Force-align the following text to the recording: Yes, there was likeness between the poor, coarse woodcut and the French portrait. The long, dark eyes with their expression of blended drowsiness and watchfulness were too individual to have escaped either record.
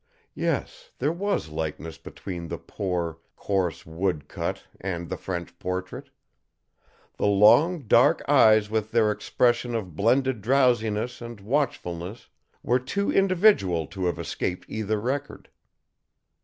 Yes, 0.33 0.89
there 0.97 1.11
was 1.11 1.49
likeness 1.49 1.99
between 1.99 2.47
the 2.47 2.57
poor, 2.57 3.19
coarse 3.35 3.85
woodcut 3.85 4.63
and 4.79 5.07
the 5.09 5.15
French 5.15 5.59
portrait. 5.59 6.09
The 7.17 7.27
long, 7.27 7.81
dark 7.83 8.23
eyes 8.27 8.67
with 8.67 8.89
their 8.89 9.11
expression 9.11 9.75
of 9.75 9.95
blended 9.95 10.41
drowsiness 10.41 11.21
and 11.21 11.39
watchfulness 11.39 12.29
were 12.63 12.79
too 12.79 13.11
individual 13.11 13.85
to 13.93 14.07
have 14.07 14.17
escaped 14.17 14.65
either 14.67 14.99
record. 14.99 15.49